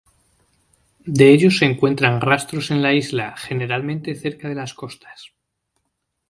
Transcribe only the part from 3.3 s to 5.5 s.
generalmente cerca de las costas.